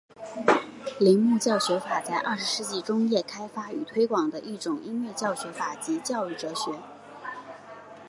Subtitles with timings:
[0.99, 6.71] 铃木教学法在二十世纪中叶开发与推广的一种音乐教学法及教育哲学。